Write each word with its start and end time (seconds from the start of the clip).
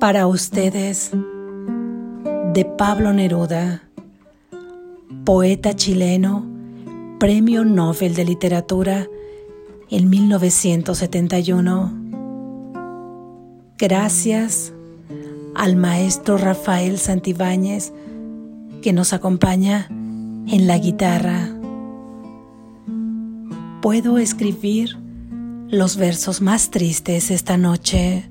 Para 0.00 0.28
ustedes, 0.28 1.10
de 2.54 2.64
Pablo 2.64 3.12
Neruda, 3.12 3.82
poeta 5.24 5.74
chileno, 5.74 6.46
Premio 7.18 7.64
Nobel 7.64 8.14
de 8.14 8.24
Literatura 8.24 9.08
en 9.90 10.08
1971. 10.08 11.92
Gracias 13.76 14.72
al 15.56 15.74
maestro 15.74 16.38
Rafael 16.38 16.98
Santibáñez 16.98 17.92
que 18.82 18.92
nos 18.92 19.12
acompaña 19.12 19.88
en 19.90 20.68
la 20.68 20.78
guitarra. 20.78 21.48
Puedo 23.82 24.18
escribir 24.18 24.96
los 25.68 25.96
versos 25.96 26.40
más 26.40 26.70
tristes 26.70 27.32
esta 27.32 27.56
noche. 27.56 28.30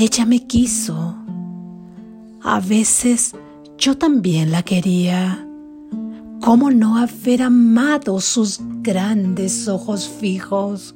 Ella 0.00 0.24
me 0.24 0.46
quiso. 0.46 1.14
A 2.42 2.58
veces 2.58 3.34
yo 3.76 3.98
también 3.98 4.50
la 4.50 4.62
quería. 4.62 5.46
¿Cómo 6.40 6.70
no 6.70 6.96
haber 6.96 7.42
amado 7.42 8.18
sus 8.22 8.60
grandes 8.80 9.68
ojos 9.68 10.08
fijos? 10.08 10.94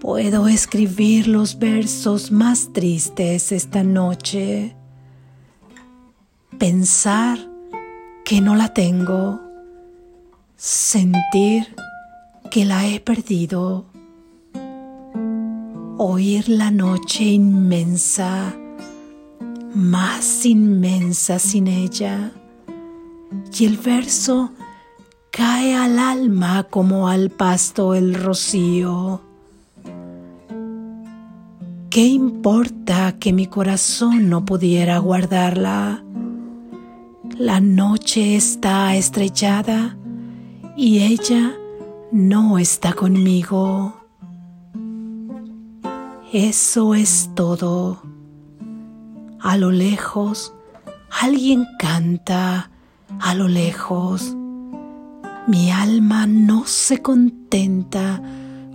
Puedo 0.00 0.48
escribir 0.48 1.28
los 1.28 1.58
versos 1.58 2.32
más 2.32 2.72
tristes 2.72 3.52
esta 3.52 3.82
noche. 3.82 4.74
Pensar 6.58 7.38
que 8.24 8.40
no 8.40 8.56
la 8.56 8.72
tengo. 8.72 9.42
Sentir 10.56 11.66
que 12.50 12.64
la 12.64 12.86
he 12.86 12.98
perdido. 12.98 13.89
Oír 16.02 16.48
la 16.48 16.70
noche 16.70 17.24
inmensa, 17.24 18.56
más 19.74 20.46
inmensa 20.46 21.38
sin 21.38 21.66
ella. 21.66 22.32
Y 23.58 23.66
el 23.66 23.76
verso 23.76 24.50
cae 25.30 25.76
al 25.76 25.98
alma 25.98 26.62
como 26.70 27.06
al 27.06 27.28
pasto 27.28 27.94
el 27.94 28.14
rocío 28.14 29.20
¿Qué 31.90 32.06
importa 32.06 33.18
que 33.18 33.34
mi 33.34 33.46
corazón 33.46 34.30
no 34.30 34.46
pudiera 34.46 34.96
guardarla? 34.96 36.02
La 37.36 37.60
noche 37.60 38.36
está 38.36 38.96
estrellada 38.96 39.98
y 40.78 41.00
ella 41.00 41.58
no 42.10 42.58
está 42.58 42.94
conmigo. 42.94 43.99
Eso 46.32 46.94
es 46.94 47.28
todo. 47.34 48.02
A 49.40 49.56
lo 49.56 49.72
lejos, 49.72 50.54
alguien 51.20 51.66
canta, 51.76 52.70
a 53.18 53.34
lo 53.34 53.48
lejos. 53.48 54.36
Mi 55.48 55.72
alma 55.72 56.28
no 56.28 56.66
se 56.66 57.02
contenta 57.02 58.22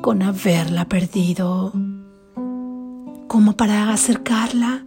con 0.00 0.22
haberla 0.22 0.88
perdido 0.88 1.74
como 3.28 3.54
para 3.54 3.90
acercarla. 3.90 4.86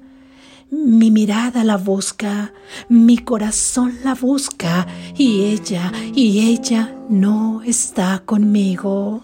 Mi 0.71 1.11
mirada 1.11 1.63
la 1.63 1.77
busca, 1.77 2.51
mi 2.89 3.19
corazón 3.19 3.93
la 4.03 4.15
busca 4.15 4.87
y 5.15 5.43
ella, 5.43 5.91
y 6.15 6.49
ella 6.49 6.95
no 7.09 7.61
está 7.61 8.23
conmigo. 8.25 9.23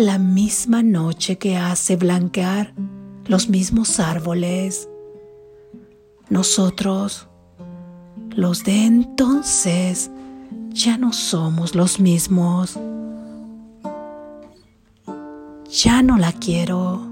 La 0.00 0.16
misma 0.16 0.82
noche 0.82 1.36
que 1.36 1.58
hace 1.58 1.96
blanquear 1.96 2.72
los 3.26 3.50
mismos 3.50 4.00
árboles. 4.00 4.88
Nosotros, 6.30 7.28
los 8.30 8.64
de 8.64 8.86
entonces, 8.86 10.10
ya 10.70 10.96
no 10.96 11.12
somos 11.12 11.74
los 11.74 12.00
mismos 12.00 12.78
ya 15.70 16.02
no 16.02 16.16
la 16.16 16.32
quiero. 16.32 17.06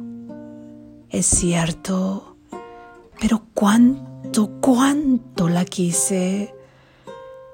Es 1.10 1.26
cierto, 1.26 2.36
pero 3.20 3.42
cuánto, 3.52 4.50
cuánto 4.62 5.50
la 5.50 5.66
quise. 5.66 6.54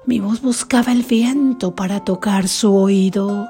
Mi 0.05 0.21
voz 0.21 0.41
buscaba 0.41 0.93
el 0.93 1.03
viento 1.03 1.75
para 1.75 2.05
tocar 2.05 2.47
su 2.47 2.73
oído. 2.73 3.49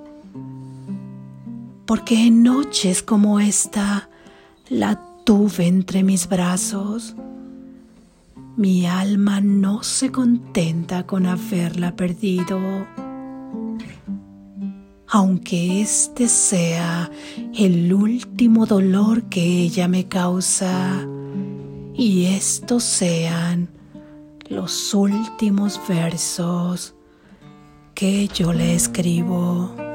Porque 1.91 2.27
en 2.27 2.41
noches 2.41 3.03
como 3.03 3.41
esta 3.41 4.07
la 4.69 4.97
tuve 5.25 5.67
entre 5.67 6.03
mis 6.03 6.29
brazos. 6.29 7.17
Mi 8.55 8.85
alma 8.85 9.41
no 9.41 9.83
se 9.83 10.09
contenta 10.09 11.05
con 11.05 11.25
haberla 11.25 11.97
perdido 11.97 12.87
aunque 15.09 15.81
este 15.81 16.29
sea 16.29 17.11
el 17.53 17.93
último 17.93 18.65
dolor 18.65 19.23
que 19.23 19.43
ella 19.43 19.89
me 19.89 20.07
causa 20.07 21.05
y 21.93 22.27
estos 22.27 22.85
sean 22.85 23.67
los 24.47 24.93
últimos 24.93 25.77
versos 25.89 26.95
que 27.93 28.29
yo 28.29 28.53
le 28.53 28.75
escribo. 28.75 29.90